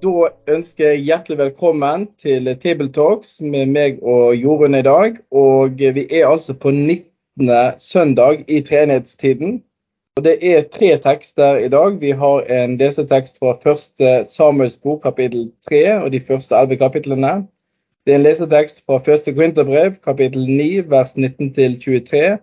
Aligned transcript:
Da 0.00 0.30
ønsker 0.48 0.94
jeg 0.94 1.00
hjertelig 1.04 1.36
velkommen 1.36 2.06
til 2.22 2.46
Tabletalks 2.62 3.34
med 3.44 3.68
meg 3.68 3.98
og 4.00 4.32
Jorunn 4.32 4.78
i 4.78 4.80
dag. 4.86 5.18
Og 5.28 5.74
vi 5.76 6.06
er 6.06 6.24
altså 6.24 6.54
på 6.56 6.70
19. 6.72 7.50
søndag 7.76 8.46
i 8.48 8.62
treenighetstiden. 8.64 9.58
Og 10.16 10.24
det 10.24 10.38
er 10.40 10.64
tre 10.72 10.94
tekster 11.04 11.60
i 11.60 11.68
dag. 11.68 11.98
Vi 12.00 12.14
har 12.16 12.48
en 12.48 12.78
lesetekst 12.80 13.36
fra 13.42 13.52
første 13.60 14.12
Samuels 14.28 14.78
bok, 14.80 15.02
kapittel 15.02 15.50
3, 15.68 15.82
og 15.98 16.12
de 16.12 16.20
første 16.20 16.56
elleve 16.56 16.78
kapitlene. 16.80 17.34
Det 18.06 18.14
er 18.14 18.22
en 18.22 18.24
lesetekst 18.24 18.80
fra 18.86 19.02
første 19.04 19.34
Korinterbrev, 19.36 19.98
kapittel 20.04 20.46
9, 20.48 20.88
vers 20.88 21.12
19-23. 21.12 22.38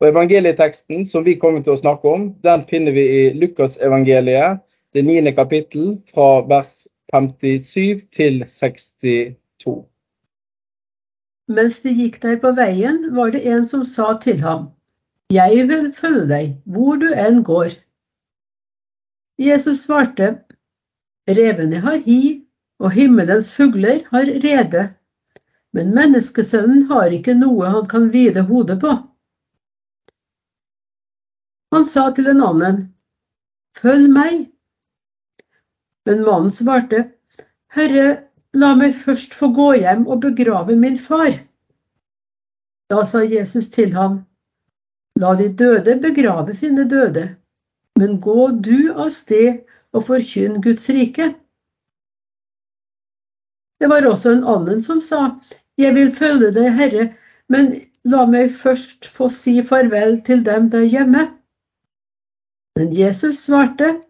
Og 0.00 0.08
evangelieteksten 0.08 1.06
som 1.06 1.22
vi 1.22 1.38
kommer 1.38 1.62
til 1.62 1.76
å 1.76 1.82
snakke 1.84 2.10
om, 2.10 2.32
den 2.42 2.66
finner 2.66 2.98
vi 2.98 3.06
i 3.20 3.22
Lukasevangeliet, 3.38 4.58
det 4.94 5.04
niende 5.06 5.32
kapittel, 5.32 5.98
fra 6.14 6.40
vers 6.50 6.79
57 7.10 8.04
til 8.14 8.44
62. 8.46 9.86
Mens 11.50 11.80
de 11.82 11.94
gikk 11.94 12.20
der 12.22 12.36
på 12.42 12.52
veien, 12.54 13.00
var 13.16 13.32
det 13.34 13.40
en 13.50 13.64
som 13.66 13.82
sa 13.84 14.12
til 14.22 14.38
ham, 14.44 14.70
Jeg 15.30 15.66
vil 15.70 15.92
følge 15.94 16.26
deg 16.30 16.52
hvor 16.66 16.98
du 16.98 17.08
enn 17.10 17.42
går. 17.46 17.74
Jesus 19.38 19.84
svarte, 19.86 20.28
Revene 21.30 21.80
har 21.82 21.98
hi, 22.06 22.46
og 22.78 22.92
himmelens 22.92 23.52
fugler 23.54 24.02
har 24.10 24.30
rede, 24.44 24.88
men 25.72 25.94
menneskesønnen 25.94 26.86
har 26.90 27.14
ikke 27.14 27.34
noe 27.38 27.70
han 27.74 27.86
kan 27.90 28.08
hvile 28.10 28.42
hodet 28.46 28.80
på. 28.82 28.94
Han 31.74 31.86
sa 31.86 32.10
til 32.14 32.30
en 32.30 32.42
annen, 32.42 32.80
Følg 33.78 34.10
meg. 34.10 34.48
Men 36.08 36.24
mannen 36.24 36.52
svarte, 36.54 37.04
Herre, 37.74 38.06
la 38.56 38.74
meg 38.74 38.94
først 38.96 39.34
få 39.36 39.50
gå 39.54 39.72
hjem 39.82 40.06
og 40.08 40.22
begrave 40.24 40.76
min 40.76 40.98
far. 40.98 41.36
Da 42.90 43.04
sa 43.06 43.22
Jesus 43.22 43.68
til 43.70 43.94
ham, 43.94 44.24
La 45.20 45.34
de 45.36 45.48
døde 45.52 45.98
begrave 46.00 46.54
sine 46.54 46.86
døde, 46.88 47.26
men 47.98 48.20
gå 48.24 48.48
du 48.64 48.92
av 48.94 49.10
sted 49.12 49.60
og 49.92 50.06
forkynn 50.06 50.60
Guds 50.64 50.88
rike. 50.94 51.34
Det 53.80 53.88
var 53.90 54.06
også 54.06 54.36
en 54.36 54.46
annen 54.54 54.80
som 54.84 55.00
sa, 55.04 55.36
Jeg 55.78 55.94
vil 55.96 56.12
følge 56.12 56.50
deg, 56.52 56.72
Herre, 56.76 57.04
men 57.48 57.72
la 58.04 58.26
meg 58.28 58.52
først 58.52 59.06
få 59.08 59.28
si 59.32 59.60
farvel 59.64 60.20
til 60.24 60.44
dem 60.44 60.68
der 60.72 60.84
hjemme. 60.84 61.26
Men 62.76 62.92
Jesus 62.96 63.44
svarte, 63.46 64.00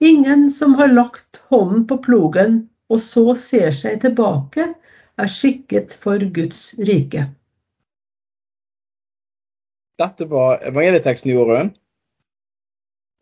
Ingen 0.00 0.50
som 0.50 0.74
har 0.74 0.88
lagt 0.88 1.42
hånden 1.50 1.86
på 1.86 1.98
plogen 2.02 2.64
og 2.92 3.00
så 3.00 3.34
ser 3.38 3.70
seg 3.74 4.00
tilbake, 4.02 4.72
er 5.14 5.30
skikket 5.30 5.94
for 6.02 6.20
Guds 6.34 6.72
rike. 6.78 7.28
Dette 10.00 10.26
var 10.26 10.58
evangelieteksten, 10.66 11.30
Jorunn. 11.30 11.70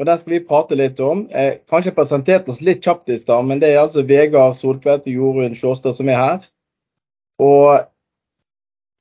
Og 0.00 0.06
Den 0.06 0.18
skal 0.18 0.32
vi 0.32 0.44
prate 0.48 0.74
litt 0.74 1.00
om. 1.04 1.26
Jeg 1.30 1.60
kanskje 1.70 1.92
presenterte 1.94 2.50
oss 2.50 2.62
litt 2.64 2.80
kjapt 2.82 3.12
i 3.12 3.18
stad, 3.20 3.44
men 3.46 3.60
det 3.60 3.70
er 3.70 3.82
altså 3.84 4.02
Vegard 4.08 4.56
Soltvedt 4.58 5.06
og 5.06 5.18
Jorunn 5.18 5.54
Sjåstad 5.54 5.94
som 5.94 6.08
er 6.10 6.18
her. 6.18 6.46
Og 7.38 7.84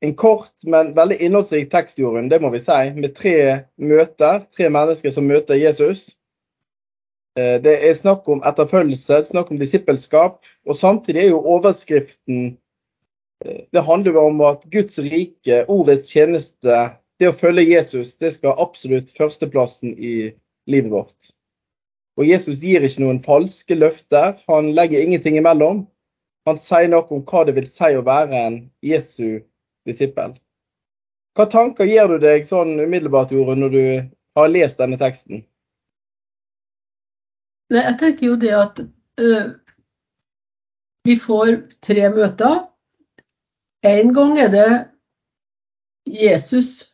en 0.06 0.16
kort, 0.18 0.52
men 0.68 0.92
veldig 0.98 1.18
innholdsrik 1.24 1.72
tekst, 1.72 2.00
Jorunn, 2.02 2.30
det 2.30 2.42
må 2.44 2.52
vi 2.54 2.62
si, 2.62 2.80
med 2.98 3.16
tre 3.18 3.36
møter. 3.82 4.44
Tre 4.54 4.70
mennesker 4.70 5.16
som 5.16 5.30
møter 5.30 5.58
Jesus. 5.58 6.10
Eh, 7.40 7.62
det 7.64 7.78
er 7.80 7.94
snakk 7.96 8.28
om 8.30 8.42
etterfølgelse, 8.48 9.22
snakk 9.30 9.52
om 9.52 9.60
disippelskap. 9.62 10.42
Og 10.68 10.76
samtidig 10.76 11.26
er 11.26 11.30
jo 11.32 11.44
overskriften 11.56 12.58
eh, 13.46 13.62
Det 13.72 13.86
handler 13.88 14.18
jo 14.18 14.26
om 14.28 14.42
at 14.50 14.66
Guds 14.72 15.00
rike, 15.00 15.64
ordets 15.68 16.10
tjeneste, 16.12 16.82
det 17.20 17.30
å 17.30 17.38
følge 17.38 17.70
Jesus, 17.70 18.18
det 18.18 18.34
skal 18.36 18.58
absolutt 18.60 19.14
førsteplassen 19.18 19.94
i 19.94 20.32
livet 20.68 20.92
vårt. 20.92 21.32
Og 22.18 22.26
Jesus 22.28 22.64
gir 22.66 22.84
ikke 22.84 23.04
noen 23.04 23.22
falske 23.24 23.78
løfter. 23.78 24.36
Han 24.50 24.74
legger 24.76 25.02
ingenting 25.02 25.38
imellom. 25.38 25.86
Han 26.50 26.58
sier 26.58 26.90
noe 26.90 27.06
om 27.14 27.22
hva 27.24 27.46
det 27.46 27.54
vil 27.56 27.70
si 27.70 27.92
å 27.94 28.04
være 28.06 28.40
en 28.48 28.58
Jesu 28.82 29.44
disippel. 29.88 30.34
Hva 31.38 31.46
tanker 31.48 31.88
gir 31.88 32.10
du 32.10 32.18
deg 32.20 32.44
sånn 32.44 32.74
umiddelbart, 32.82 33.32
Jorunn, 33.32 33.62
når 33.64 33.72
du 33.72 33.84
har 34.36 34.52
lest 34.52 34.82
denne 34.82 34.98
teksten? 35.00 35.46
Nei, 37.72 37.84
jeg 37.88 37.98
tenker 38.02 38.28
jo 38.28 38.38
det 38.40 38.52
at 38.58 38.82
uh, 38.84 39.52
vi 41.08 41.16
får 41.20 41.54
tre 41.84 42.10
møter. 42.14 42.66
En 43.88 44.12
gang 44.14 44.38
er 44.40 44.52
det 44.54 44.72
Jesus 46.06 46.92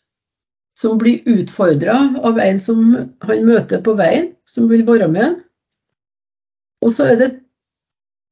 som 0.78 1.00
blir 1.02 1.26
utfordra 1.26 1.98
av 2.28 2.38
en 2.40 2.60
som 2.62 2.84
han 3.26 3.48
møter 3.48 3.82
på 3.82 3.96
veien, 3.98 4.30
som 4.46 4.70
vil 4.70 4.86
være 4.88 5.10
med 5.10 5.24
ham. 5.24 5.40
Og 6.86 6.94
så 6.94 7.08
er 7.10 7.18
det 7.18 7.30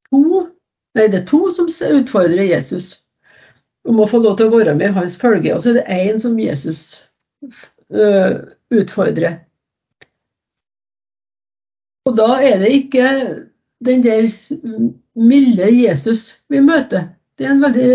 to, 0.06 0.44
nei, 0.94 1.08
det 1.10 1.24
er 1.24 1.26
to 1.26 1.42
som 1.50 1.66
utfordrer 1.66 2.46
Jesus 2.46 3.00
om 3.86 3.98
å 4.02 4.06
få 4.10 4.20
lov 4.22 4.38
til 4.38 4.50
å 4.50 4.54
være 4.54 4.76
med 4.78 4.94
hans 4.94 5.18
følge. 5.18 5.54
Og 5.54 5.64
så 5.64 5.72
er 5.72 5.80
det 5.80 5.98
én 5.98 6.22
som 6.22 6.38
Jesus 6.38 7.00
uh, 7.90 8.46
utfordrer. 8.70 9.40
Og 12.06 12.14
da 12.18 12.36
er 12.38 12.60
det 12.62 12.72
ikke 12.72 13.06
den 13.84 14.02
der 14.04 14.28
milde 15.18 15.70
Jesus 15.74 16.36
vi 16.48 16.60
møter. 16.62 17.10
Det 17.36 17.46
er 17.46 17.56
en 17.56 17.64
veldig 17.64 17.90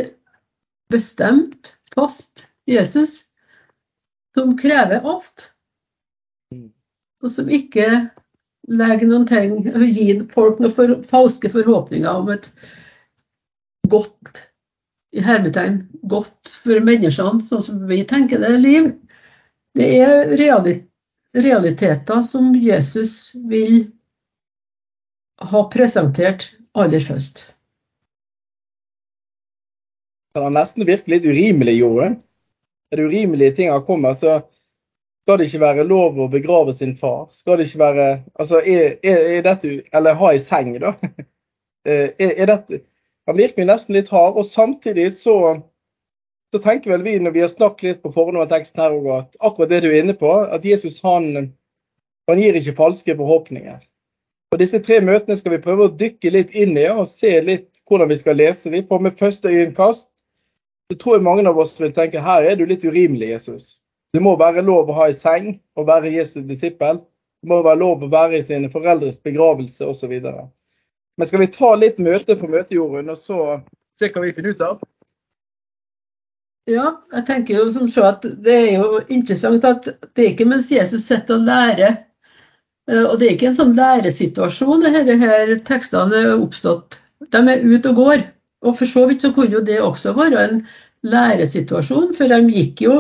bestemt, 0.91 1.75
fast 1.95 2.47
Jesus 2.67 3.23
som 4.35 4.57
krever 4.59 5.07
alt. 5.07 5.47
Og 7.21 7.31
som 7.31 7.49
ikke 7.51 7.87
legger 8.71 9.07
noen 9.07 9.25
ting 9.29 9.57
gir 9.95 10.23
folk 10.31 10.59
noen 10.61 10.75
for, 10.75 10.93
falske 11.07 11.51
forhåpninger 11.53 12.09
om 12.09 12.29
et 12.33 12.51
godt 13.91 14.45
i 15.11 15.23
hermetegn, 15.23 15.81
godt 16.07 16.53
for 16.63 16.83
menneskene, 16.83 17.43
sånn 17.47 17.63
som 17.63 17.81
vi 17.89 18.03
tenker 18.07 18.39
det 18.39 18.53
er 18.53 18.63
liv. 18.63 18.91
Det 19.75 19.89
er 20.03 20.31
realiteter 21.35 22.21
som 22.27 22.53
Jesus 22.55 23.33
vil 23.47 23.91
ha 25.41 25.63
presentert 25.73 26.51
aller 26.77 27.03
først. 27.03 27.47
Kan 30.33 30.47
han 30.47 30.55
nesten 30.55 30.87
virke 30.87 31.11
litt 31.11 31.25
urimelig, 31.27 31.75
Jorunn? 31.81 32.21
Er 32.91 32.99
det 32.99 33.07
urimelige 33.07 33.55
ting 33.55 33.71
har 33.71 33.83
kommet, 33.87 34.19
så 34.19 34.41
skal 35.23 35.39
det 35.39 35.47
ikke 35.49 35.63
være 35.63 35.87
lov 35.87 36.19
å 36.19 36.29
begrave 36.31 36.73
sin 36.75 36.93
far? 36.97 37.27
Skal 37.35 37.59
det 37.59 37.69
ikke 37.69 37.81
være 37.81 38.07
Altså, 38.35 38.59
er, 38.59 38.97
er, 39.03 39.19
er 39.37 39.43
dette 39.45 39.73
Eller 39.93 40.17
ha 40.17 40.31
i 40.33 40.39
seng, 40.41 40.73
da. 40.81 40.95
Er, 41.81 42.11
er 42.19 42.45
dette 42.45 42.83
Han 43.25 43.37
virker 43.39 43.65
nesten 43.65 43.95
litt 43.95 44.11
hard, 44.13 44.35
og 44.37 44.45
samtidig 44.45 45.07
så 45.17 45.35
så 46.51 46.59
tenker 46.59 46.91
vel 46.91 47.03
vi 47.05 47.13
når 47.19 47.31
vi 47.31 47.41
har 47.45 47.47
snakket 47.47 47.87
litt 47.87 47.99
på 48.03 48.11
forhånd 48.11 48.41
av 48.41 48.49
teksten 48.51 48.81
her, 48.83 48.95
at 49.15 49.37
akkurat 49.39 49.69
det 49.71 49.77
du 49.85 49.87
er 49.87 50.01
inne 50.01 50.15
på, 50.19 50.27
at 50.43 50.65
Jesus 50.67 50.97
han, 50.99 51.53
han 52.27 52.41
gir 52.41 52.57
ikke 52.59 52.75
falske 52.75 53.15
forhåpninger. 53.15 53.77
Og 54.51 54.59
Disse 54.59 54.81
tre 54.83 54.97
møtene 54.99 55.37
skal 55.39 55.53
vi 55.53 55.61
prøve 55.63 55.85
å 55.87 55.93
dykke 55.95 56.31
litt 56.35 56.49
inn 56.51 56.75
i 56.75 56.83
og 56.91 57.05
se 57.07 57.37
litt 57.45 57.79
hvordan 57.87 58.09
vi 58.11 58.17
skal 58.19 58.35
lese 58.35 58.71
dem. 58.73 58.83
For 58.89 58.99
med 58.99 59.15
første 59.19 59.47
øyekast 59.47 60.09
så 60.91 60.97
tror 60.99 61.15
jeg 61.15 61.23
mange 61.23 61.45
av 61.47 61.59
oss 61.63 61.77
vil 61.79 61.93
tenke 61.95 62.19
her 62.19 62.43
er 62.43 62.57
du 62.59 62.65
litt 62.67 62.83
urimelig, 62.83 63.29
Jesus. 63.31 63.77
Det 64.11 64.19
må 64.19 64.35
være 64.35 64.65
lov 64.67 64.91
å 64.91 64.97
ha 64.97 65.07
i 65.07 65.15
seng 65.15 65.53
og 65.79 65.87
være 65.87 66.11
Jesu 66.11 66.41
disippel. 66.43 66.99
Det 66.99 67.47
må 67.47 67.61
være 67.63 67.79
lov 67.79 68.03
å 68.03 68.11
være 68.11 68.41
i 68.41 68.43
sine 68.43 68.67
foreldres 68.73 69.21
begravelse 69.23 69.87
osv. 69.87 70.17
Men 70.19 71.29
skal 71.29 71.45
vi 71.45 71.51
ta 71.55 71.71
litt 71.79 72.03
møte 72.03 72.35
på 72.35 72.51
møtejorden 72.51 73.15
og 73.15 73.19
så 73.23 73.39
se 73.95 74.11
hva 74.11 74.25
vi 74.25 74.35
finner 74.35 74.57
ut 74.57 74.67
av? 74.67 74.83
Ja, 76.67 76.89
jeg 77.15 77.25
tenker 77.25 77.55
jo 77.55 77.71
som 77.71 77.87
så 77.89 78.09
at 78.11 78.27
det 78.43 78.59
er 78.67 78.83
jo 78.83 78.99
interessant 79.07 79.63
at 79.65 79.87
det 79.87 80.25
er 80.25 80.33
ikke 80.35 80.51
mens 80.51 80.67
Jesus 80.75 81.07
sitter 81.07 81.39
og 81.39 81.47
lærer 81.47 82.01
Og 82.89 83.19
det 83.19 83.27
er 83.27 83.33
ikke 83.35 83.51
en 83.51 83.57
sånn 83.57 83.75
læresituasjon 83.77 84.81
dette 84.83 85.15
her 85.21 85.51
tekstene 85.67 86.17
er 86.17 86.31
oppstått. 86.33 86.97
De 87.29 87.41
er 87.45 87.61
ute 87.61 87.91
og 87.91 87.99
går. 87.99 88.23
Og 88.65 88.77
for 88.77 88.89
så 88.89 89.05
vidt 89.09 89.25
så 89.25 89.31
kunne 89.35 89.57
jo 89.57 89.63
det 89.65 89.79
også 89.81 90.13
være 90.17 90.41
en 90.47 90.63
læresituasjon, 91.07 92.11
for 92.17 92.29
de 92.29 92.39
gikk 92.53 92.83
jo 92.85 92.95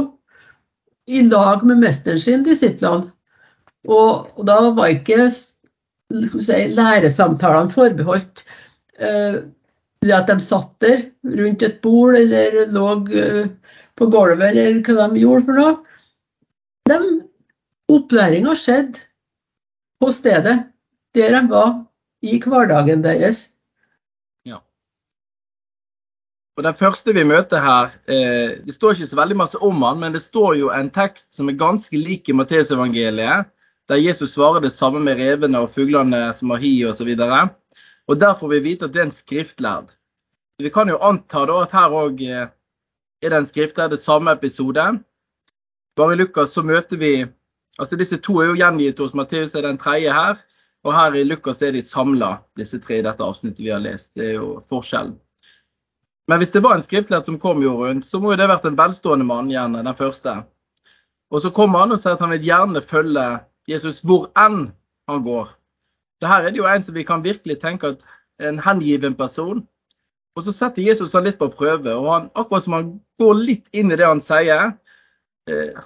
i 1.09 1.23
lag 1.27 1.65
med 1.67 1.81
mesteren 1.81 2.21
sin, 2.21 2.45
disiplene. 2.45 3.11
Og, 3.89 4.29
og 4.37 4.45
da 4.45 4.57
var 4.77 4.93
ikke 4.93 5.27
si, 5.31 6.57
læresamtalene 6.77 7.73
forbeholdt 7.73 8.43
eh, 9.01 9.41
det 10.05 10.13
at 10.17 10.29
de 10.29 10.37
satt 10.41 10.73
der 10.81 11.03
rundt 11.37 11.65
et 11.65 11.79
bord 11.81 12.17
eller 12.17 12.67
lå 12.73 12.89
eh, 13.17 13.47
på 13.97 14.09
gulvet 14.13 14.53
eller 14.53 14.81
hva 14.85 15.09
de 15.09 15.23
gjorde 15.23 15.47
for 15.49 15.61
noe. 15.61 15.73
De, 16.89 16.99
opplæringa 17.91 18.53
skjedde 18.57 19.01
på 20.01 20.11
stedet, 20.11 20.67
der 21.15 21.35
de 21.37 21.47
var 21.49 21.73
i 22.21 22.39
hverdagen 22.41 23.03
deres. 23.05 23.51
Og 26.61 26.65
Den 26.67 26.75
første 26.75 27.13
vi 27.15 27.23
møter 27.23 27.63
her, 27.63 27.93
eh, 28.11 28.59
det 28.65 28.73
står 28.75 28.91
ikke 28.93 29.07
så 29.07 29.15
veldig 29.17 29.37
masse 29.39 29.59
om 29.63 29.81
han, 29.81 29.99
men 29.99 30.13
det 30.13 30.21
står 30.21 30.57
jo 30.59 30.67
en 30.69 30.91
tekst 30.93 31.31
som 31.33 31.49
er 31.49 31.55
ganske 31.57 31.97
lik 31.97 32.29
i 32.29 32.35
Matteusevangeliet, 32.35 33.47
der 33.89 33.95
Jesus 33.95 34.35
svarer 34.35 34.61
det 34.61 34.73
samme 34.75 34.99
med 34.99 35.17
revene 35.17 35.57
og 35.57 35.71
fuglene 35.71 36.19
som 36.37 36.51
har 36.53 36.61
hi 36.61 36.83
osv. 36.85 37.09
Og, 37.17 37.55
og 38.07 38.19
der 38.19 38.35
får 38.35 38.51
vi 38.53 38.59
vite 38.67 38.85
at 38.85 38.93
det 38.93 39.01
er 39.01 39.07
en 39.07 39.15
skriftlærd. 39.15 39.89
Vi 40.59 40.69
kan 40.69 40.89
jo 40.91 40.99
anta 41.01 41.45
da 41.49 41.63
at 41.63 41.73
her 41.73 41.97
òg 42.03 42.21
eh, 42.27 42.51
er 43.21 43.29
det 43.33 43.39
en 43.39 43.49
skriftlærd, 43.49 43.95
det 43.95 44.03
samme 44.03 44.31
episode. 44.31 44.85
Bare 45.95 46.13
i 46.13 46.19
Lukas 46.19 46.53
så 46.53 46.61
møter 46.61 46.99
vi 47.01 47.13
altså 47.79 47.97
Disse 47.99 48.17
to 48.17 48.39
er 48.41 48.51
jo 48.51 48.59
gjengitt 48.59 48.99
hos 48.99 49.13
Matteus, 49.17 49.55
er 49.55 49.67
den 49.67 49.79
tredje 49.81 50.13
her. 50.13 50.39
Og 50.83 50.95
her 50.95 51.13
i 51.13 51.23
Lukas 51.23 51.61
er 51.61 51.75
de 51.75 51.81
samla, 51.85 52.39
disse 52.57 52.79
tre 52.81 52.97
i 52.99 53.05
dette 53.05 53.23
avsnittet 53.23 53.61
vi 53.61 53.69
har 53.69 53.83
lest. 53.83 54.15
Det 54.17 54.31
er 54.31 54.39
jo 54.39 54.55
forskjellen. 54.69 55.13
Men 56.29 56.41
hvis 56.41 56.53
det 56.53 56.63
var 56.63 56.77
en 56.77 56.85
skriftlært 56.85 57.27
som 57.27 57.37
kom, 57.41 57.61
Jorunn, 57.61 58.01
så 58.05 58.19
må 58.21 58.31
jo 58.31 58.39
det 58.39 58.49
vært 58.49 58.65
en 58.65 58.77
velstående 58.79 59.27
mann, 59.27 59.51
gjerne 59.51 59.83
den 59.83 59.97
første. 59.97 60.41
Og 61.31 61.43
så 61.43 61.51
kommer 61.53 61.83
han 61.83 61.93
og 61.93 62.01
sier 62.01 62.15
at 62.15 62.23
han 62.23 62.33
vil 62.33 62.47
gjerne 62.47 62.81
følge 62.87 63.25
Jesus 63.69 64.01
hvor 64.05 64.29
enn 64.39 64.71
han 65.11 65.25
går. 65.25 65.51
Så 66.21 66.29
her 66.29 66.45
er 66.45 66.53
det 66.53 66.61
jo 66.61 66.69
en 66.69 66.83
som 66.85 66.95
vi 66.95 67.05
kan 67.07 67.23
virkelig 67.25 67.59
tenke 67.61 67.93
at 67.93 68.01
en 68.41 68.59
hengiven 68.61 69.15
person. 69.17 69.63
Og 70.37 70.45
så 70.45 70.53
setter 70.55 70.85
Jesus 70.85 71.13
han 71.17 71.25
litt 71.27 71.39
på 71.39 71.49
prøve, 71.51 71.93
og 71.93 72.07
han, 72.09 72.29
akkurat 72.39 72.65
som 72.65 72.77
han 72.77 72.91
går 73.19 73.33
litt 73.41 73.67
inn 73.75 73.91
i 73.91 73.97
det 73.99 74.07
han 74.07 74.23
sier. 74.23 74.71
Eh, 75.49 75.81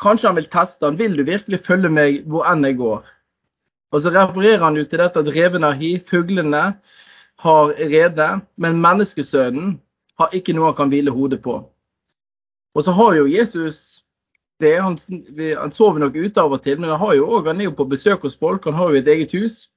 kanskje 0.00 0.30
han 0.30 0.38
vil 0.38 0.50
teste 0.52 0.86
han, 0.86 0.98
vil 0.98 1.16
du 1.18 1.24
virkelig 1.26 1.60
følge 1.66 1.90
meg 1.92 2.22
hvor 2.30 2.46
enn 2.50 2.66
jeg 2.66 2.78
går? 2.80 3.06
Og 3.92 4.04
så 4.04 4.12
refererer 4.12 4.62
han 4.62 4.76
jo 4.76 4.84
til 4.84 5.00
dette 5.00 5.22
at 5.22 5.30
revene 5.34 5.70
har 5.70 5.78
hi, 5.80 5.96
fuglene 5.98 6.64
har 7.44 7.72
rede, 7.78 8.28
men 8.56 8.82
menneskesønnen 8.82 9.78
har 10.18 10.34
ikke 10.34 10.54
noe 10.56 10.72
han 10.72 10.76
kan 10.78 10.92
hvile 10.92 11.14
hodet 11.14 11.40
på. 11.42 11.60
Og 12.74 12.84
så 12.84 12.92
har 12.92 13.16
jo 13.16 13.30
Jesus 13.30 14.04
det, 14.60 14.74
han, 14.82 14.98
han 15.58 15.72
sover 15.72 16.02
nok 16.02 16.16
ute 16.18 16.42
av 16.42 16.52
og 16.52 16.62
til, 16.64 16.80
men 16.80 16.90
han, 16.90 17.14
jo 17.16 17.28
også, 17.28 17.52
han 17.52 17.60
er 17.60 17.68
jo 17.68 17.76
på 17.78 17.86
besøk 17.88 18.26
hos 18.26 18.36
folk, 18.38 18.66
han 18.66 18.76
har 18.78 18.90
jo 18.90 19.00
et 19.00 19.10
eget 19.10 19.34
hus. 19.38 19.68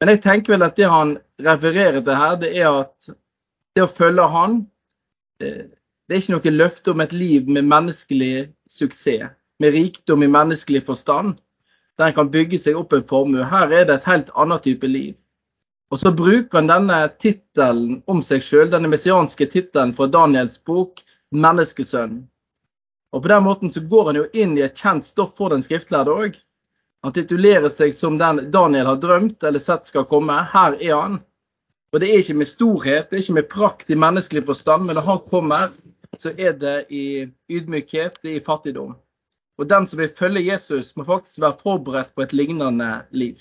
Men 0.00 0.14
jeg 0.14 0.22
tenker 0.24 0.54
vel 0.54 0.64
at 0.64 0.78
det 0.78 0.88
han 0.88 1.16
refererer 1.44 2.00
til 2.00 2.16
her, 2.22 2.38
det 2.40 2.52
er 2.56 2.70
at 2.70 3.10
det 3.76 3.84
å 3.84 3.90
følge 3.90 4.28
han, 4.30 4.60
det 6.10 6.16
er 6.16 6.22
ikke 6.24 6.34
noe 6.34 6.50
løfte 6.50 6.90
om 6.90 7.00
et 7.04 7.12
liv 7.14 7.46
med 7.46 7.68
menneskelig 7.70 8.48
suksess, 8.66 9.28
med 9.62 9.74
rikdom 9.76 10.24
i 10.26 10.28
menneskelig 10.34 10.80
forstand, 10.88 11.36
der 12.00 12.08
en 12.10 12.16
kan 12.16 12.30
bygge 12.32 12.58
seg 12.58 12.78
opp 12.80 12.96
en 12.96 13.04
formue. 13.06 13.44
Her 13.46 13.70
er 13.70 13.84
det 13.86 14.00
et 14.00 14.08
helt 14.10 14.32
annet 14.34 14.64
type 14.66 14.88
liv. 14.90 15.12
Og 15.94 16.00
så 16.02 16.10
bruker 16.10 16.58
han 16.58 16.66
denne 16.66 16.98
tittelen 17.22 18.00
om 18.10 18.24
seg 18.26 18.42
sjøl, 18.42 18.72
denne 18.72 18.90
messianske 18.90 19.46
tittelen 19.52 19.94
fra 19.94 20.08
Daniels 20.10 20.58
bok, 20.66 20.98
'Menneskesønn'. 21.30 22.24
Og 23.14 23.22
på 23.22 23.28
den 23.30 23.46
måten 23.46 23.70
så 23.70 23.80
går 23.80 24.10
han 24.10 24.18
jo 24.18 24.26
inn 24.32 24.58
i 24.58 24.66
et 24.66 24.82
kjent 24.82 25.06
stoff 25.06 25.36
for 25.38 25.54
den 25.54 25.62
skriftlærde 25.62 26.10
òg. 26.10 26.34
Han 27.06 27.14
titulerer 27.14 27.70
seg 27.70 27.94
som 27.94 28.18
den 28.18 28.50
Daniel 28.50 28.90
har 28.90 28.98
drømt 28.98 29.46
eller 29.46 29.62
sett 29.62 29.86
skal 29.86 30.10
komme. 30.10 30.42
Her 30.52 30.74
er 30.74 30.94
han. 30.94 31.20
Og 31.92 32.00
det 32.00 32.10
er 32.10 32.18
ikke 32.18 32.38
med 32.38 32.50
storhet, 32.50 33.10
det 33.10 33.16
er 33.16 33.22
ikke 33.22 33.38
med 33.38 33.48
prakt 33.50 33.90
i 33.90 33.98
menneskelig 33.98 34.44
forstand, 34.46 34.86
men 34.86 34.96
han 34.96 35.22
kommer, 35.30 35.70
så 36.18 36.32
er 36.38 36.56
det 36.58 36.76
i 36.90 37.04
ydmykhet, 37.50 38.18
det 38.22 38.32
er 38.32 38.40
i 38.40 38.44
fattigdom. 38.44 38.96
Og 39.60 39.70
den 39.70 39.86
som 39.86 40.00
vil 40.00 40.12
følge 40.16 40.46
Jesus, 40.46 40.96
må 40.96 41.04
faktisk 41.04 41.40
være 41.40 41.60
forberedt 41.62 42.14
på 42.14 42.22
et 42.22 42.32
lignende 42.32 43.02
liv. 43.10 43.38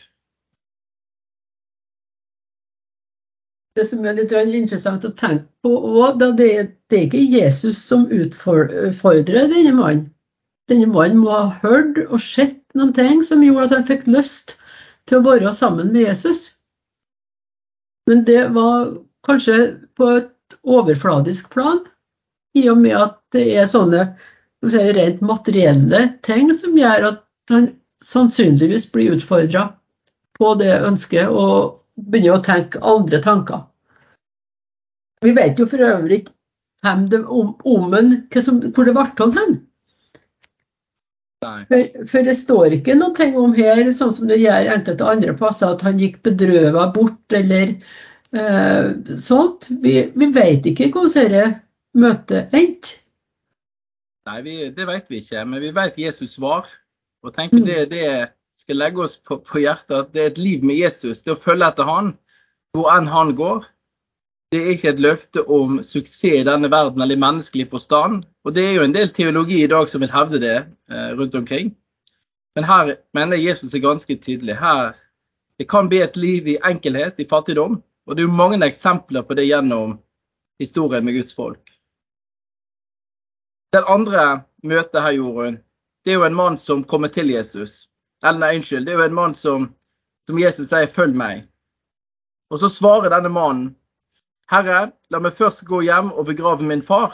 det 3.79 3.87
som 3.87 4.05
er 4.05 4.17
litt 4.17 4.33
interessant 4.33 5.05
å 5.07 5.15
tenke 5.15 5.47
på 5.63 5.71
òg, 5.71 6.19
det, 6.19 6.49
det 6.91 6.97
er 6.97 7.05
ikke 7.07 7.25
Jesus 7.31 7.81
som 7.81 8.07
utfordrer 8.11 9.51
denne 9.51 9.75
mannen. 9.75 10.07
Denne 10.69 10.89
mannen 10.91 11.21
må 11.23 11.31
ha 11.33 11.47
hørt 11.63 11.97
og 12.07 12.19
sett 12.21 12.59
noen 12.77 12.93
ting 12.93 13.23
som 13.25 13.43
gjorde 13.43 13.69
at 13.69 13.75
han 13.77 13.87
fikk 13.87 14.07
lyst 14.09 14.57
til 15.09 15.19
å 15.19 15.25
være 15.25 15.53
sammen 15.55 15.93
med 15.93 16.05
Jesus. 16.05 16.51
Men 18.09 18.25
det 18.27 18.43
var 18.57 18.91
kanskje 19.25 19.57
på 19.97 20.11
et 20.19 20.59
overfladisk 20.65 21.49
plan, 21.53 21.81
i 22.57 22.65
og 22.71 22.79
med 22.81 22.95
at 22.97 23.17
det 23.35 23.45
er 23.57 23.67
sånne 23.69 24.05
si, 24.65 24.79
rent 24.95 25.21
materielle 25.21 26.05
ting 26.25 26.53
som 26.57 26.77
gjør 26.77 27.11
at 27.11 27.21
han 27.53 27.69
sannsynligvis 28.03 28.87
blir 28.93 29.17
utfordra 29.17 29.67
på 30.39 30.55
det 30.61 30.73
ønsket. 30.87 31.27
og 31.27 31.79
begynner 31.99 32.37
å 32.37 32.43
tenke 32.43 32.81
andre 32.85 33.21
tanker. 33.23 33.63
Vi 35.23 35.33
vet 35.35 35.59
jo 35.59 35.67
for 35.67 35.83
øvrig 35.83 36.21
hvem 36.85 37.07
det, 37.11 37.23
om, 37.25 37.55
om 37.67 37.95
en, 37.97 38.13
hvor 38.31 38.87
det 38.87 38.93
ble 38.95 39.07
av 39.25 39.33
hen. 39.35 39.57
For, 41.39 42.03
for, 42.03 42.23
det 42.27 42.35
står 42.35 42.75
ikke 42.75 42.97
noe 42.99 43.27
om 43.39 43.53
her, 43.55 43.85
sånn 43.95 44.11
som 44.15 44.27
det 44.27 44.41
gjør 44.41 44.73
enkelte 44.73 45.07
andre 45.07 45.35
plasser, 45.39 45.71
at 45.71 45.83
han 45.87 45.99
gikk 45.99 46.19
bedrøvet 46.27 46.93
bort 46.95 47.35
eller 47.35 47.71
eh, 48.35 48.89
sånt. 49.19 49.69
Vi, 49.83 49.93
vi, 50.15 50.29
vet 50.35 50.67
ikke 50.67 50.89
hvordan 50.91 51.31
dette 51.31 51.45
møtet 51.97 52.53
endte. 52.55 52.99
Nei, 54.29 54.41
vi, 54.45 54.55
det 54.75 54.85
vet 54.85 55.07
vi 55.09 55.23
ikke, 55.23 55.41
men 55.47 55.61
vi 55.63 55.71
vet 55.73 55.97
Jesus 55.97 56.35
svar. 56.37 56.67
Og 57.25 57.33
tenker 57.35 57.63
mm. 57.63 57.65
det, 57.65 57.79
det 57.91 58.09
skal 58.59 58.79
legge 58.79 59.03
oss 59.05 59.17
på, 59.17 59.39
på, 59.41 59.61
hjertet 59.63 59.95
at 59.95 60.13
det 60.13 60.21
er 60.21 60.31
et 60.33 60.41
liv 60.41 60.63
med 60.65 60.77
Jesus. 60.79 61.23
Det 61.25 61.33
å 61.33 61.39
følge 61.39 61.67
etter 61.71 61.87
han, 61.87 62.13
hvor 62.75 62.91
enn 62.93 63.09
han 63.09 63.33
går. 63.37 63.65
Det 64.53 64.59
er 64.59 64.71
ikke 64.73 64.91
et 64.93 65.01
løfte 65.01 65.43
om 65.53 65.79
suksess 65.85 66.41
i 66.41 66.45
denne 66.45 66.71
verden 66.73 67.03
eller 67.03 67.17
i 67.17 67.21
menneskelig 67.21 67.67
forstand. 67.73 68.23
Og 68.45 68.55
det 68.55 68.65
er 68.65 68.79
jo 68.79 68.85
en 68.85 68.95
del 68.95 69.11
teologi 69.13 69.61
i 69.63 69.69
dag 69.69 69.89
som 69.91 70.01
vil 70.03 70.13
hevde 70.13 70.41
det 70.41 70.55
eh, 70.57 71.11
rundt 71.17 71.37
omkring. 71.37 71.73
Men 72.57 72.65
her 72.65 72.95
mener 73.13 73.37
Jesus 73.37 73.73
er 73.73 73.85
ganske 73.85 74.17
tydelig. 74.17 74.57
Her, 74.57 74.95
det 75.61 75.69
kan 75.69 75.89
bli 75.89 76.01
et 76.01 76.17
liv 76.17 76.49
i 76.49 76.57
enkelhet, 76.65 77.21
i 77.21 77.29
fattigdom. 77.29 77.77
Og 78.09 78.15
det 78.15 78.23
er 78.23 78.29
jo 78.29 78.39
mange 78.41 78.57
eksempler 78.65 79.25
på 79.25 79.37
det 79.37 79.45
gjennom 79.47 79.99
historien 80.59 81.05
med 81.05 81.19
Guds 81.19 81.35
folk. 81.37 81.61
Den 83.73 83.83
andre 83.87 84.43
møtet 84.63 85.01
her, 85.01 85.11
Jorunn, 85.13 85.59
det 86.05 86.11
er 86.11 86.17
jo 86.17 86.25
en 86.25 86.35
mann 86.35 86.57
som 86.57 86.83
kommer 86.83 87.11
til 87.13 87.29
Jesus. 87.29 87.85
Eller 88.23 88.39
nei, 88.41 88.55
unnskyld. 88.57 88.87
Det 88.87 88.95
er 88.95 89.01
jo 89.03 89.05
en 89.05 89.17
mann 89.19 89.35
som, 89.37 89.67
som 90.25 90.39
Jesus 90.39 90.71
sier 90.71 90.87
'følg 90.87 91.13
meg'. 91.13 91.43
Og 92.49 92.59
så 92.59 92.69
svarer 92.69 93.13
denne 93.13 93.29
mannen 93.29 93.75
'Herre, 94.49 94.91
la 95.09 95.19
meg 95.19 95.33
først 95.33 95.65
gå 95.65 95.81
hjem 95.81 96.11
og 96.11 96.25
begrave 96.25 96.63
min 96.63 96.81
far'. 96.81 97.13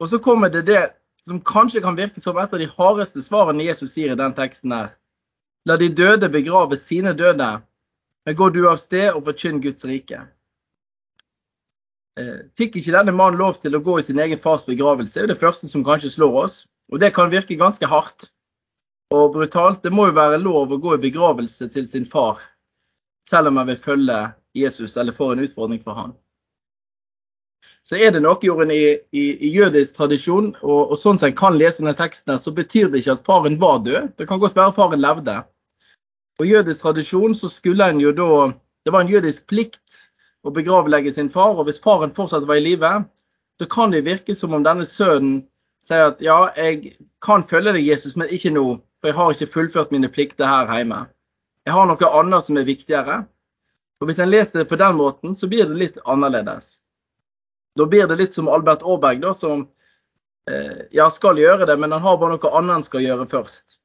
Og 0.00 0.08
så 0.08 0.18
kommer 0.18 0.48
det 0.48 0.66
det 0.66 0.92
som 1.22 1.40
kanskje 1.40 1.80
kan 1.80 1.96
virke 1.96 2.20
som 2.20 2.38
et 2.38 2.52
av 2.52 2.58
de 2.58 2.66
hardeste 2.66 3.22
svarene 3.22 3.64
Jesus 3.64 3.92
sier 3.92 4.12
i 4.12 4.18
den 4.18 4.34
teksten 4.34 4.72
her. 4.72 4.88
La 5.64 5.76
de 5.76 5.88
døde 5.88 6.28
begrave 6.28 6.76
sine 6.76 7.12
døde, 7.12 7.62
men 8.26 8.36
gå 8.36 8.48
du 8.48 8.68
av 8.68 8.76
sted 8.76 9.12
og 9.12 9.24
forkynn 9.24 9.62
Guds 9.62 9.84
rike. 9.84 10.26
Eh, 12.18 12.46
fikk 12.58 12.80
ikke 12.80 12.94
denne 12.96 13.14
mannen 13.14 13.38
lov 13.38 13.60
til 13.62 13.76
å 13.76 13.82
gå 13.84 13.98
i 14.00 14.04
sin 14.04 14.18
egen 14.18 14.40
fars 14.42 14.66
begravelse? 14.66 15.14
Det 15.18 15.28
er 15.28 15.32
det 15.34 15.40
første 15.40 15.70
som 15.70 15.84
kanskje 15.86 16.12
slår 16.16 16.38
oss. 16.44 16.56
Og 16.90 16.98
det 17.02 17.12
kan 17.14 17.30
virke 17.30 17.58
ganske 17.58 17.86
hardt 17.86 18.30
og 19.14 19.36
brutalt. 19.36 19.82
Det 19.82 19.92
må 19.94 20.08
jo 20.08 20.16
være 20.18 20.40
lov 20.42 20.72
å 20.72 20.80
gå 20.80 20.96
i 20.96 21.04
begravelse 21.04 21.70
til 21.74 21.86
sin 21.86 22.06
far, 22.06 22.40
selv 23.30 23.50
om 23.50 23.60
man 23.60 23.70
vil 23.70 23.78
følge 23.78 24.18
Jesus 24.58 24.96
eller 24.98 25.14
får 25.14 25.36
en 25.36 25.44
utfordring 25.46 25.82
for 25.84 25.98
han. 25.98 26.16
Så 27.86 27.96
er 27.96 28.12
det 28.12 28.20
noe 28.22 28.38
jorden 28.44 28.72
i, 28.74 28.98
i, 29.14 29.24
i, 29.40 29.48
jødisk 29.54 29.96
tradisjon, 29.96 30.50
og, 30.60 30.92
og 30.92 30.98
sånn 31.00 31.18
som 31.18 31.30
en 31.30 31.38
kan 31.38 31.56
lese 31.56 31.80
denne 31.80 31.96
teksten, 31.96 32.36
så 32.38 32.52
betyr 32.54 32.90
det 32.90 33.00
ikke 33.00 33.16
at 33.16 33.24
faren 33.26 33.56
var 33.62 33.80
død. 33.86 34.12
Det 34.18 34.26
kan 34.28 34.42
godt 34.42 34.58
være 34.58 34.74
faren 34.76 35.00
levde. 35.00 35.38
Og 36.40 36.48
jødisk 36.48 36.84
tradisjon 36.84 37.34
så 37.36 37.50
skulle 37.52 37.88
en 37.90 38.02
jo 38.02 38.12
da 38.16 38.50
Det 38.86 38.94
var 38.94 39.02
en 39.04 39.10
jødisk 39.12 39.44
plikt 39.44 39.89
å 40.44 40.52
begravlegge 40.54 41.12
sin 41.12 41.30
far, 41.32 41.56
og 41.56 41.66
hvis 41.68 41.80
faren 41.82 42.14
fortsatt 42.16 42.46
var 42.48 42.60
i 42.60 42.64
live, 42.64 42.92
så 43.60 43.66
kan 43.68 43.92
det 43.92 44.06
virke 44.06 44.34
som 44.36 44.54
om 44.56 44.64
denne 44.64 44.86
sønnen 44.88 45.42
sier 45.84 46.10
at 46.10 46.20
ja, 46.24 46.38
jeg 46.56 46.94
kan 47.24 47.44
følge 47.48 47.74
deg, 47.76 47.84
Jesus, 47.84 48.16
men 48.16 48.32
ikke 48.32 48.52
nå. 48.54 48.80
for 49.00 49.08
jeg 49.08 49.16
har 49.16 49.32
ikke 49.32 49.52
fullført 49.54 49.92
mine 49.92 50.08
plikter 50.12 50.48
her 50.48 50.68
hjemme. 50.76 51.06
Jeg 51.64 51.72
har 51.72 51.86
noe 51.88 52.10
annet 52.20 52.44
som 52.44 52.58
er 52.60 52.68
viktigere. 52.68 53.22
Og 54.00 54.08
Hvis 54.08 54.20
en 54.20 54.30
leser 54.30 54.62
det 54.62 54.68
på 54.68 54.76
den 54.80 54.96
måten, 54.96 55.36
så 55.36 55.48
blir 55.48 55.68
det 55.68 55.76
litt 55.76 55.98
annerledes. 56.04 56.80
Da 57.76 57.86
blir 57.86 58.08
det 58.08 58.16
litt 58.20 58.34
som 58.34 58.48
Albert 58.48 58.82
Aaberg, 58.82 59.20
da, 59.22 59.32
som 59.36 59.66
eh, 60.50 60.86
ja, 60.92 61.08
skal 61.12 61.38
gjøre 61.40 61.68
det, 61.68 61.76
men 61.80 61.92
han 61.92 62.04
har 62.04 62.18
bare 62.20 62.36
noe 62.36 62.52
annet 62.58 62.80
han 62.80 62.84
skal 62.84 63.04
gjøre 63.04 63.28
først. 63.30 63.78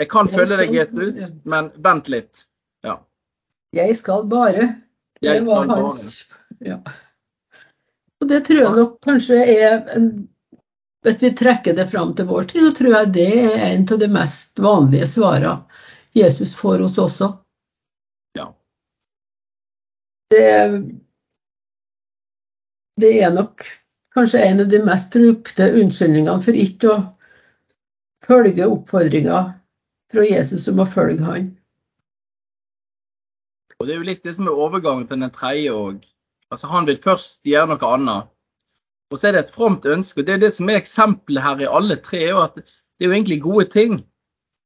Jeg 0.00 0.08
kan 0.12 0.28
følge 0.30 0.56
deg, 0.60 0.72
Jesus, 0.76 1.24
men 1.44 1.72
vent 1.84 2.08
litt. 2.08 2.46
Ja. 2.86 3.00
Jeg 3.76 3.96
skal 3.98 4.24
bare. 4.30 4.70
Det 5.20 5.40
var 5.46 5.66
hans 5.66 6.26
ja. 6.58 6.80
Og 8.20 8.28
det 8.28 8.42
tror 8.44 8.60
jeg 8.60 8.76
nok 8.76 8.96
kanskje 9.04 9.40
er 9.40 9.82
en 9.96 10.10
Hvis 11.04 11.22
vi 11.22 11.30
trekker 11.32 11.72
det 11.76 11.86
fram 11.88 12.10
til 12.16 12.26
vår 12.28 12.50
tid, 12.50 12.66
så 12.66 12.72
tror 12.76 12.92
jeg 12.92 13.12
det 13.14 13.28
er 13.40 13.62
en 13.70 13.86
av 13.88 14.00
de 14.02 14.08
mest 14.12 14.58
vanlige 14.60 15.06
svarene 15.08 15.54
Jesus 16.12 16.52
får 16.58 16.82
hos 16.84 16.98
oss 16.98 17.20
også. 17.22 17.28
Ja. 18.36 18.50
Det, 20.34 20.42
det 23.00 23.12
er 23.22 23.32
nok 23.32 23.64
kanskje 24.12 24.42
en 24.44 24.60
av 24.60 24.68
de 24.68 24.82
mest 24.84 25.12
brukte 25.14 25.70
unnskyldningene 25.80 26.44
for 26.44 26.60
ikke 26.66 26.92
å 26.92 26.98
følge 28.26 28.68
oppfordringa 28.68 29.40
fra 30.12 30.26
Jesus 30.26 30.68
om 30.68 30.82
å 30.82 30.88
følge 30.88 31.24
han. 31.24 31.48
Og 33.80 33.86
Det 33.86 33.94
er 33.94 33.98
jo 33.98 34.08
litt 34.10 34.24
det 34.24 34.34
som 34.36 34.48
er 34.48 34.58
overgangen 34.60 35.06
til 35.08 35.22
den 35.22 35.32
tredje 35.32 35.72
òg. 35.72 36.04
Altså, 36.52 36.68
han 36.68 36.86
vil 36.86 37.00
først 37.00 37.40
gjøre 37.48 37.70
noe 37.72 37.92
annet. 37.94 38.28
Og 39.10 39.18
så 39.18 39.28
er 39.28 39.32
det 39.32 39.46
et 39.46 39.54
fromt 39.54 39.86
ønske. 39.88 40.20
og 40.20 40.26
Det 40.26 40.34
er 40.34 40.42
det 40.42 40.52
som 40.54 40.68
er 40.68 40.76
eksempelet 40.76 41.42
her 41.42 41.62
i 41.64 41.70
alle 41.78 41.96
tre. 41.96 42.18
er 42.18 42.34
jo 42.34 42.42
at 42.42 42.54
Det 42.54 43.06
er 43.06 43.08
jo 43.08 43.16
egentlig 43.16 43.42
gode 43.42 43.64
ting. 43.64 44.04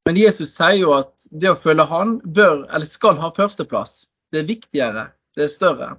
Men 0.04 0.16
Jesus 0.16 0.50
sier 0.56 0.80
jo 0.80 0.92
at 0.92 1.12
det 1.30 1.48
å 1.48 1.56
følge 1.56 1.86
han 1.86 2.18
bør, 2.20 2.66
eller 2.74 2.86
skal 2.86 3.16
ha 3.22 3.30
førsteplass. 3.30 4.06
Det 4.32 4.40
er 4.40 4.50
viktigere. 4.50 5.12
Det 5.36 5.44
er 5.44 5.52
større. 5.52 5.96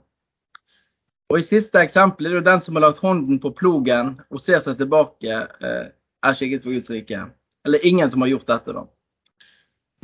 Og 1.31 1.39
I 1.39 1.47
siste 1.47 1.79
eksempel 1.79 2.25
er 2.25 2.35
det 2.35 2.41
jo 2.41 2.51
den 2.51 2.61
som 2.61 2.75
har 2.75 2.85
lagt 2.85 3.01
hånden 3.01 3.39
på 3.39 3.53
plogen 3.55 4.19
og 4.29 4.41
ser 4.43 4.59
seg 4.59 4.77
tilbake, 4.77 5.31
eh, 5.61 5.87
er 6.23 6.33
skikket 6.33 6.63
for 6.63 6.75
Guds 6.75 6.89
rike. 6.89 7.31
Eller 7.65 7.85
ingen 7.85 8.11
som 8.11 8.21
har 8.21 8.29
gjort 8.29 8.47
dette, 8.47 8.73
da. 8.73 8.85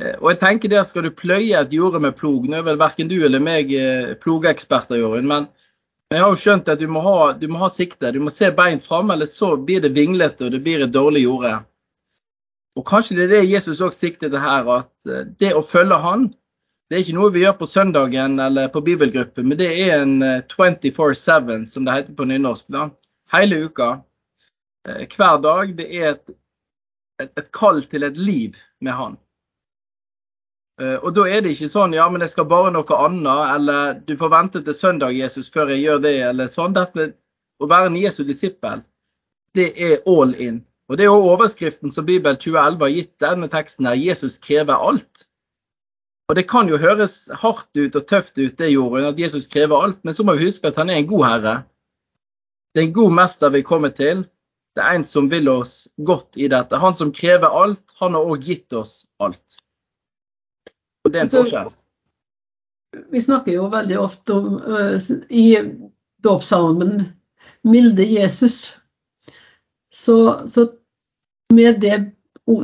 Eh, 0.02 0.14
og 0.18 0.32
jeg 0.32 0.40
tenker 0.42 0.72
der 0.72 0.86
Skal 0.88 1.06
du 1.06 1.14
pløye 1.14 1.58
et 1.58 1.74
jorde 1.74 2.00
med 2.02 2.16
plog 2.18 2.48
Nå 2.48 2.58
er 2.58 2.66
vel 2.66 2.80
verken 2.80 3.10
du 3.10 3.18
eller 3.24 3.42
meg 3.42 3.72
eh, 3.76 4.14
plogeksperter, 4.22 4.98
Jorunn, 5.00 5.28
men 5.28 5.50
jeg 6.12 6.20
har 6.20 6.28
jo 6.34 6.40
skjønt 6.42 6.68
at 6.68 6.80
du 6.80 6.90
må 6.92 7.00
ha, 7.06 7.30
du 7.32 7.46
må 7.48 7.62
ha 7.62 7.70
sikte. 7.72 8.10
Du 8.12 8.18
må 8.20 8.28
se 8.28 8.50
bein 8.52 8.82
fram, 8.84 9.08
eller 9.14 9.24
så 9.24 9.54
blir 9.56 9.80
det 9.80 9.94
vinglete 9.96 10.44
og 10.44 10.50
det 10.52 10.60
blir 10.60 10.82
et 10.84 10.92
dårlig 10.92 11.22
jorde. 11.22 11.54
Og 12.76 12.84
Kanskje 12.84 13.16
det 13.16 13.24
er 13.24 13.32
det 13.32 13.48
Jesus 13.48 13.80
også 13.80 13.96
sikter 13.96 14.28
til 14.28 14.42
her, 14.42 14.68
at 14.74 15.08
eh, 15.08 15.24
det 15.40 15.54
å 15.56 15.64
følge 15.64 15.96
han, 16.04 16.26
det 16.90 16.98
er 16.98 17.04
ikke 17.06 17.16
noe 17.16 17.32
vi 17.32 17.46
gjør 17.46 17.56
på 17.62 17.70
søndagen 17.70 18.36
eller 18.44 18.68
på 18.68 18.82
bibelgruppe, 18.84 19.40
men 19.40 19.56
det 19.56 19.70
er 19.86 20.02
en 20.02 20.18
24-7, 20.52 21.64
som 21.70 21.88
det 21.88 21.94
heter 21.96 22.18
på 22.18 22.28
nynorsk. 22.28 22.66
da, 22.68 22.90
Hele 23.32 23.62
uka. 23.64 23.94
Hver 24.84 25.40
dag. 25.40 25.72
Det 25.78 25.86
er 25.88 26.10
et, 26.10 26.34
et, 27.22 27.32
et 27.38 27.52
kall 27.56 27.80
til 27.88 28.04
et 28.04 28.20
liv 28.20 28.58
med 28.84 28.98
han. 28.98 29.16
Eh, 30.80 30.96
og 30.96 31.12
da 31.16 31.26
er 31.28 31.42
det 31.44 31.52
ikke 31.54 31.70
sånn 31.72 31.92
ja, 31.96 32.06
men 32.10 32.24
jeg 32.24 32.32
skal 32.32 32.48
bare 32.48 32.72
noe 32.72 32.98
annet, 32.98 33.42
eller 33.56 33.98
du 34.06 34.14
får 34.18 34.32
vente 34.32 34.62
til 34.64 34.76
søndag, 34.76 35.16
Jesus, 35.16 35.50
før 35.52 35.74
jeg 35.74 35.84
gjør 35.84 36.04
det, 36.06 36.14
eller 36.30 36.50
sånn. 36.50 36.76
Dette, 36.76 37.12
å 37.60 37.68
være 37.70 37.90
en 37.90 37.98
Jesu 38.00 38.22
disippel, 38.28 38.84
det 39.56 39.72
er 39.76 39.98
all 40.08 40.32
in. 40.40 40.62
Og 40.90 40.98
Det 40.98 41.04
er 41.04 41.12
jo 41.12 41.32
overskriften 41.32 41.92
som 41.92 42.04
Bibel 42.04 42.36
2011 42.36 42.82
har 42.84 42.90
gitt 42.92 43.12
denne 43.22 43.48
teksten 43.48 43.86
her. 43.88 43.96
Jesus 43.96 44.38
krever 44.42 44.76
alt. 44.76 45.26
Og 46.28 46.36
Det 46.36 46.44
kan 46.48 46.68
jo 46.68 46.80
høres 46.80 47.28
hardt 47.42 47.76
ut 47.76 47.96
og 47.96 48.06
tøft 48.08 48.38
ut, 48.38 48.56
det 48.58 48.72
gjorde 48.72 49.06
at 49.08 49.18
Jesus 49.20 49.46
krever 49.46 49.76
alt, 49.84 49.98
men 50.04 50.14
så 50.14 50.24
må 50.24 50.36
vi 50.36 50.48
huske 50.48 50.68
at 50.68 50.76
han 50.80 50.90
er 50.90 51.00
en 51.00 51.08
god 51.08 51.24
herre. 51.28 51.54
Det 52.72 52.82
er 52.82 52.86
en 52.88 52.94
god 52.96 53.12
mester 53.12 53.52
vi 53.52 53.62
kommer 53.62 53.92
til. 53.92 54.24
Det 54.76 54.84
er 54.84 54.96
en 54.96 55.04
som 55.04 55.28
vil 55.28 55.48
oss 55.52 55.88
godt 55.96 56.38
i 56.40 56.48
dette. 56.48 56.78
Han 56.80 56.94
som 56.96 57.12
krever 57.12 57.52
alt, 57.52 57.84
han 58.00 58.16
har 58.16 58.24
òg 58.24 58.46
gitt 58.48 58.72
oss 58.72 59.02
alt. 59.20 59.60
Og 61.04 61.12
det 61.12 61.18
er 61.18 61.24
en 61.24 61.28
Altså, 61.28 61.42
forskjell. 61.42 61.72
Vi 63.12 63.20
snakker 63.24 63.52
jo 63.52 63.68
veldig 63.72 63.98
ofte 63.98 64.34
om 64.36 64.56
uh, 64.60 64.96
i 65.30 65.46
dåpssalmen 66.24 67.02
'Milde 67.64 68.04
Jesus'. 68.04 68.74
Så, 69.92 70.46
så 70.46 70.66
med 71.52 71.80
de 71.80 72.12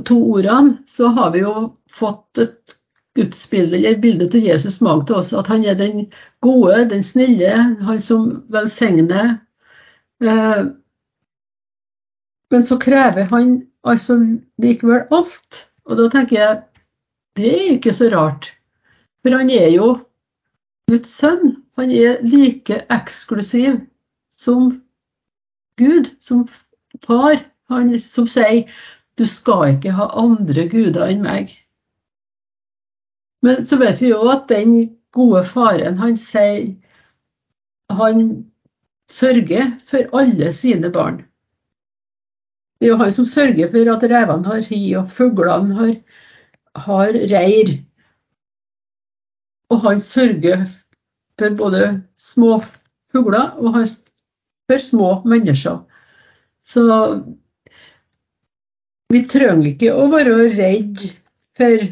to 0.05 0.17
ordene 0.33 0.79
så 0.87 1.09
har 1.09 1.31
vi 1.33 1.39
jo 1.45 1.55
fått 1.93 2.39
et 2.39 2.79
gudsbilde, 3.19 3.77
eller 3.77 3.99
bilde 3.99 4.29
til 4.31 4.47
Jesus 4.47 4.81
mag 4.81 5.07
til 5.07 5.19
oss. 5.19 5.33
At 5.33 5.47
han 5.47 5.65
er 5.65 5.75
den 5.79 6.07
gode, 6.45 6.85
den 6.91 7.03
snille, 7.03 7.51
han 7.83 8.01
som 8.01 8.45
velsigner. 8.49 9.39
Eh, 10.23 10.67
Men 12.51 12.65
så 12.65 12.79
krever 12.81 13.23
han 13.29 13.67
altså 13.85 14.15
likevel 14.63 15.03
alt. 15.13 15.67
Og 15.85 15.99
da 15.99 16.09
tenker 16.09 16.37
jeg 16.39 16.63
det 17.39 17.55
er 17.55 17.73
ikke 17.77 17.95
så 17.95 18.11
rart. 18.13 18.51
For 19.23 19.37
han 19.37 19.51
er 19.55 19.71
jo 19.75 19.93
Guds 20.91 21.15
sønn. 21.21 21.57
Han 21.79 21.93
er 21.95 22.23
like 22.27 22.83
eksklusiv 22.91 23.81
som 24.35 24.73
Gud, 25.79 26.11
som 26.21 26.47
far. 27.05 27.45
Han 27.71 27.93
som 28.01 28.27
sier 28.31 28.67
du 29.19 29.27
skal 29.27 29.75
ikke 29.75 29.95
ha 29.99 30.09
andre 30.21 30.69
guder 30.71 31.11
enn 31.11 31.25
meg. 31.25 31.51
Men 33.43 33.63
så 33.67 33.79
vet 33.79 34.01
vi 34.03 34.13
jo 34.13 34.23
at 34.31 34.49
den 34.51 34.75
gode 35.15 35.45
faren, 35.47 35.99
han 35.99 36.17
sier 36.19 36.75
han 37.99 38.23
sørger 39.09 39.73
for 39.89 40.21
alle 40.21 40.53
sine 40.53 40.91
barn. 40.93 41.23
Det 42.79 42.87
er 42.87 42.93
jo 42.93 43.01
han 43.01 43.13
som 43.15 43.27
sørger 43.27 43.71
for 43.73 43.91
at 43.95 44.05
revene 44.11 44.47
har 44.47 44.67
hi, 44.71 44.81
og 45.01 45.09
fuglene 45.11 45.79
har, 45.79 45.95
har 46.75 47.13
reir. 47.13 47.75
Og 49.73 49.83
han 49.85 50.01
sørger 50.01 50.67
for 51.39 51.57
både 51.59 51.83
små 52.19 52.59
fugler 53.13 53.57
og 53.59 53.75
han 53.77 53.89
for 54.69 54.85
små 54.85 55.11
mennesker. 55.29 55.81
Så 56.65 56.85
vi 59.13 59.25
trenger 59.25 59.71
ikke 59.71 59.95
å 59.97 60.09
være 60.13 60.37
redd 60.53 61.05
for 61.57 61.85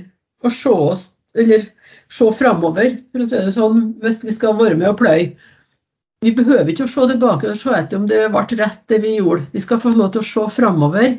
å 0.44 0.52
se 0.52 0.72
oss, 0.90 1.04
eller 1.36 1.64
se 2.12 2.26
framover, 2.38 2.98
for 3.12 3.24
å 3.24 3.28
si 3.28 3.38
det 3.40 3.54
sånn, 3.56 3.86
hvis 4.02 4.20
vi 4.24 4.34
skal 4.36 4.58
være 4.58 4.76
med 4.76 4.90
og 4.92 4.98
pløye. 5.00 5.30
Vi 6.24 6.32
behøver 6.36 6.72
ikke 6.72 6.86
å 6.86 6.90
se 6.90 7.06
tilbake 7.10 7.48
og 7.50 7.58
se 7.60 7.72
etter 7.76 8.00
om 8.00 8.06
det 8.08 8.22
ble 8.32 8.60
rett 8.60 8.82
det 8.90 9.00
vi 9.04 9.16
gjorde. 9.18 9.46
Vi 9.52 9.62
skal 9.64 9.80
få 9.80 9.92
lov 9.94 10.12
til 10.14 10.24
å 10.24 10.28
se 10.28 10.44
framover 10.56 11.16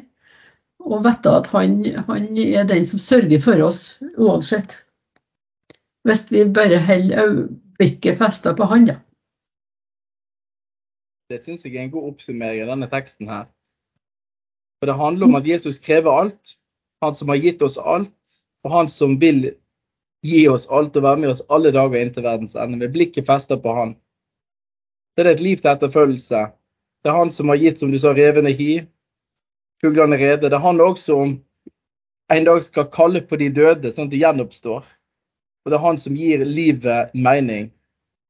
og 0.80 1.04
vite 1.06 1.34
at 1.40 1.50
han, 1.52 1.80
han 2.08 2.28
er 2.38 2.68
den 2.70 2.86
som 2.86 3.02
sørger 3.02 3.42
for 3.44 3.64
oss 3.66 3.82
uansett. 4.18 4.84
Hvis 6.08 6.28
vi 6.32 6.46
bare 6.54 6.80
holder 6.80 7.48
blikket 7.78 8.18
festa 8.22 8.54
på 8.56 8.68
han, 8.72 8.88
da. 8.88 8.98
Det 11.28 11.42
syns 11.44 11.66
jeg 11.66 11.76
er 11.76 11.88
en 11.88 11.92
god 11.92 12.14
oppsummering 12.14 12.64
av 12.64 12.72
denne 12.72 12.88
teksten 12.92 13.28
her. 13.28 13.50
For 14.80 14.88
det 14.88 14.96
handler 14.96 15.28
om 15.28 15.36
at 15.40 15.48
Jesus 15.50 15.82
krever 15.84 16.14
alt. 16.14 16.54
Han 17.04 17.14
som 17.14 17.30
har 17.30 17.42
gitt 17.42 17.62
oss 17.62 17.78
alt, 17.78 18.38
og 18.64 18.72
han 18.72 18.90
som 18.90 19.18
vil 19.22 19.50
gi 20.26 20.48
oss 20.50 20.68
alt 20.74 20.96
og 20.98 21.04
være 21.04 21.22
med 21.22 21.34
oss 21.34 21.44
alle 21.54 21.74
dager 21.76 22.00
inntil 22.00 22.26
verdens 22.26 22.56
ende, 22.56 22.80
med 22.80 22.94
blikket 22.96 23.28
festa 23.28 23.58
på 23.60 23.74
han. 23.76 23.98
Det 25.18 25.26
er 25.26 25.34
et 25.34 25.44
liv 25.44 25.60
til 25.60 25.74
etterfølgelse. 25.74 26.46
Det 27.04 27.12
er 27.12 27.20
han 27.20 27.32
som 27.34 27.52
har 27.52 27.60
gitt, 27.62 27.80
som 27.82 27.92
du 27.92 28.00
sa, 28.02 28.14
revende 28.16 28.54
hi, 28.56 28.86
fuglene 29.82 30.18
rede. 30.18 30.50
Det 30.50 30.60
handler 30.60 30.94
også 30.94 31.16
om 31.22 31.38
en 32.34 32.46
dag 32.46 32.64
skal 32.64 32.90
kalle 32.92 33.22
på 33.24 33.40
de 33.40 33.50
døde, 33.54 33.92
sånn 33.92 34.10
at 34.10 34.14
de 34.14 34.20
gjenoppstår. 34.22 34.84
Og 35.64 35.72
det 35.72 35.78
er 35.78 35.86
han 35.86 36.00
som 36.02 36.16
gir 36.16 36.44
livet 36.46 37.14
mening. 37.16 37.72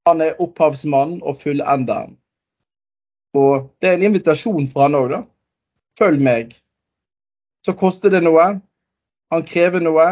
Han 0.06 0.22
er 0.22 0.38
opphavsmann 0.42 1.18
og 1.22 1.42
fullenderen. 1.42 2.16
Og 3.38 3.68
det 3.82 3.89
er 3.89 3.98
en 3.98 4.08
invitasjon 4.10 4.70
fra 4.72 4.88
han 4.88 4.98
òg, 4.98 5.10
da. 5.12 5.22
Følg 6.00 6.24
meg. 6.24 6.56
Så 7.66 7.74
koster 7.77 8.13
det 8.13 8.24
noe. 8.24 8.48
Han 9.34 9.46
krever 9.46 9.84
noe. 9.84 10.08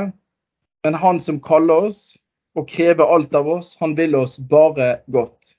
Men 0.86 0.98
han 1.02 1.22
som 1.22 1.40
kaller 1.42 1.90
oss 1.90 2.02
og 2.56 2.68
krever 2.70 3.10
alt 3.10 3.34
av 3.36 3.48
oss, 3.50 3.74
han 3.80 3.96
vil 3.98 4.16
oss 4.20 4.38
bare 4.38 5.00
godt. 5.12 5.56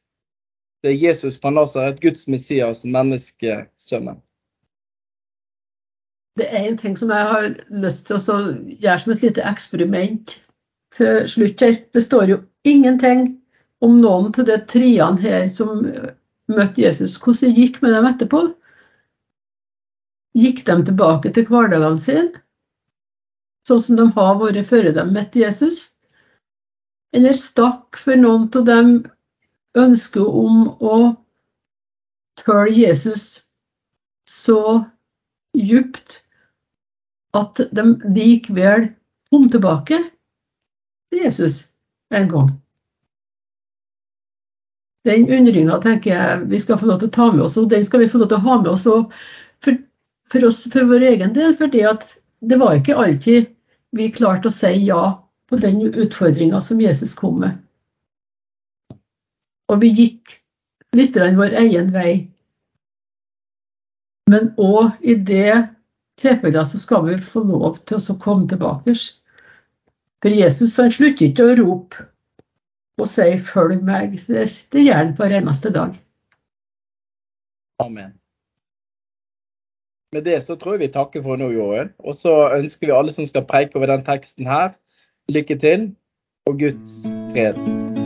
Det 0.83 0.93
er 0.93 1.01
Jesus 1.09 1.39
fra 1.41 1.51
Nasaret, 1.51 1.99
Guds 2.01 2.29
Messias, 2.31 2.85
menneskesønnen. 2.85 4.21
Det 6.37 6.47
er 6.53 6.67
en 6.69 6.77
ting 6.77 6.97
som 6.99 7.11
jeg 7.13 7.29
har 7.31 7.49
lyst 7.85 8.07
til 8.09 8.19
å 8.19 8.39
gjøre 8.69 8.99
som 9.03 9.15
et 9.15 9.25
lite 9.25 9.45
eksperiment 9.49 10.37
til 10.97 11.25
slutt 11.31 11.65
her. 11.65 11.79
Det 11.93 12.03
står 12.05 12.31
jo 12.33 12.39
ingenting 12.69 13.29
om 13.85 13.99
noen 14.03 14.33
av 14.33 14.49
de 14.49 14.57
triene 14.69 15.21
her 15.23 15.49
som 15.53 15.81
møtte 16.53 16.83
Jesus. 16.83 17.17
Hvordan 17.21 17.55
det 17.55 17.63
gikk 17.63 17.81
med 17.83 17.97
dem 17.97 18.09
etterpå? 18.11 18.43
Gikk 20.37 20.67
de 20.67 20.77
tilbake 20.91 21.33
til 21.33 21.49
hverdagen 21.49 21.97
sin? 22.01 22.35
sånn 23.67 23.83
som 23.83 23.99
de 23.99 24.07
har 24.15 24.39
vært 24.41 24.69
før 24.69 24.91
de 24.95 25.05
møtte 25.11 25.43
Jesus? 25.43 25.91
Eller 27.17 27.39
stakk 27.39 27.99
for 27.99 28.19
noen 28.19 28.49
av 28.55 28.67
dem 28.69 28.93
ønsket 29.79 30.23
om 30.23 30.69
å 30.81 30.99
følge 32.43 32.87
Jesus 32.87 33.27
så 34.31 34.61
djupt 35.57 36.21
at 37.37 37.61
de 37.77 37.87
likevel 38.17 38.91
kom 39.31 39.49
tilbake 39.53 39.99
til 41.11 41.25
Jesus 41.25 41.67
en 42.15 42.31
gang? 42.31 42.55
Den 45.07 45.29
undringa 45.31 45.79
tenker 45.83 46.11
jeg 46.13 46.47
vi 46.51 46.61
skal 46.63 46.81
få 46.81 46.89
lov 46.91 46.99
til 47.01 47.11
å 47.13 47.17
ta 47.17 47.27
med 47.33 47.45
oss, 47.47 47.59
og 47.61 47.69
den 47.71 47.85
skal 47.87 48.03
vi 48.03 48.09
få 48.11 48.19
lov 48.23 48.31
til 48.33 48.41
å 48.41 48.47
ha 48.49 48.57
med 48.63 48.73
oss 48.73 48.87
for, 48.87 49.77
for, 50.33 50.47
oss, 50.49 50.65
for 50.73 50.89
vår 50.91 51.07
egen 51.13 51.37
del. 51.37 51.55
For 51.59 51.71
det 51.71 52.59
var 52.59 52.75
ikke 52.75 52.99
alltid 52.99 53.53
vi 53.97 54.11
klarte 54.13 54.51
å 54.51 54.55
si 54.55 54.73
ja 54.89 55.03
på 55.47 55.61
den 55.63 55.79
utfordringa 55.87 56.61
som 56.61 56.81
Jesus 56.83 57.15
kom 57.15 57.39
med. 57.45 57.55
Og 59.71 59.79
vi 59.83 59.93
gikk 59.95 60.41
litt 60.99 61.17
vår 61.17 61.55
egen 61.63 61.93
vei. 61.95 62.13
Men 64.31 64.51
òg 64.59 64.99
i 65.07 65.15
det 65.15 65.76
tilfellet 66.21 66.69
så 66.69 66.81
skal 66.81 67.07
vi 67.07 67.21
få 67.23 67.45
lov 67.47 67.79
til 67.87 68.01
å 68.01 68.19
komme 68.21 68.49
tilbake. 68.49 68.95
For 70.23 70.33
Jesus 70.33 70.77
han 70.81 70.93
slutter 70.93 71.29
ikke 71.29 71.49
å 71.49 71.57
rope 71.61 72.07
og 72.97 73.09
si 73.09 73.23
'følg 73.37 73.83
meg'. 73.85 74.23
Det 74.73 74.85
gjør 74.87 74.95
han 74.95 75.17
hver 75.17 75.41
eneste 75.41 75.73
dag. 75.73 75.99
Amen. 77.79 78.15
Med 80.13 80.25
det 80.25 80.45
så 80.45 80.57
tror 80.57 80.73
jeg 80.73 80.81
vi 80.81 80.93
takker 80.95 81.23
for 81.23 81.37
nå, 81.37 81.51
Jorunn. 81.51 81.93
Og 81.99 82.17
så 82.17 82.33
ønsker 82.57 82.87
vi 82.87 82.97
alle 82.97 83.13
som 83.13 83.27
skal 83.27 83.45
preike 83.45 83.77
over 83.77 83.87
den 83.87 84.05
teksten 84.05 84.47
her, 84.47 84.73
lykke 85.29 85.59
til 85.61 85.97
og 86.47 86.59
Guds 86.59 87.05
fred. 87.35 88.06